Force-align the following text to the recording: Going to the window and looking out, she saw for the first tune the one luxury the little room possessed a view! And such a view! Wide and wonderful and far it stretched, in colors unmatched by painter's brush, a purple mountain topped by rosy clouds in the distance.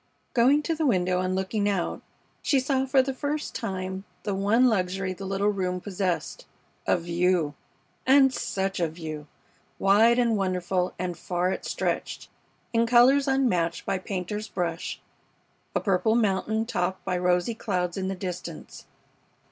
Going 0.33 0.63
to 0.63 0.73
the 0.73 0.87
window 0.87 1.19
and 1.21 1.35
looking 1.35 1.69
out, 1.69 2.01
she 2.41 2.59
saw 2.59 2.87
for 2.87 3.03
the 3.03 3.13
first 3.13 3.53
tune 3.53 4.03
the 4.23 4.33
one 4.33 4.65
luxury 4.65 5.13
the 5.13 5.27
little 5.27 5.49
room 5.49 5.79
possessed 5.79 6.47
a 6.87 6.97
view! 6.97 7.53
And 8.07 8.33
such 8.33 8.79
a 8.79 8.87
view! 8.87 9.27
Wide 9.77 10.17
and 10.17 10.35
wonderful 10.35 10.95
and 10.97 11.15
far 11.15 11.51
it 11.51 11.65
stretched, 11.65 12.29
in 12.73 12.87
colors 12.87 13.27
unmatched 13.27 13.85
by 13.85 13.99
painter's 13.99 14.47
brush, 14.47 14.99
a 15.75 15.79
purple 15.79 16.15
mountain 16.15 16.65
topped 16.65 17.05
by 17.05 17.15
rosy 17.15 17.53
clouds 17.53 17.95
in 17.95 18.07
the 18.07 18.15
distance. 18.15 18.87